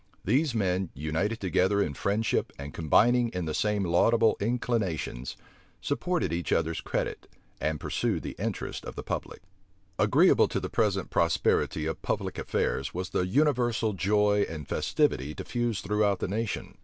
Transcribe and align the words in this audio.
These 0.25 0.55
men, 0.55 0.89
united 0.95 1.39
together 1.39 1.79
in 1.79 1.93
friendship, 1.93 2.51
and 2.57 2.73
combining 2.73 3.29
in 3.33 3.45
the 3.45 3.53
same 3.53 3.83
laudable 3.83 4.35
inclinations, 4.39 5.37
supported 5.79 6.33
each 6.33 6.51
other's 6.51 6.81
credit, 6.81 7.27
and 7.59 7.79
pursued 7.79 8.23
the 8.23 8.35
interests 8.39 8.83
of 8.83 8.95
the 8.95 9.03
public. 9.03 9.43
Agreeable 9.99 10.47
to 10.47 10.59
the 10.59 10.71
present 10.71 11.11
prosperity 11.11 11.85
of 11.85 12.01
public 12.01 12.39
affairs 12.39 12.95
was 12.95 13.09
the 13.09 13.27
universal 13.27 13.93
joy 13.93 14.43
and 14.49 14.67
festivity 14.67 15.35
diffused 15.35 15.83
throughout 15.85 16.17
the 16.17 16.27
nation. 16.27 16.79